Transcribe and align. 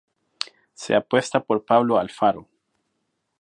Se 0.73 0.95
apuesta 0.95 1.41
por 1.41 1.63
Pablo 1.63 1.99
Alfaro. 1.99 2.47